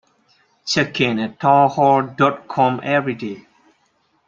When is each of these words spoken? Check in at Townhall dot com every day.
Check 0.65 0.99
in 0.99 1.19
at 1.19 1.39
Townhall 1.39 2.15
dot 2.17 2.47
com 2.47 2.79
every 2.83 3.13
day. 3.13 3.45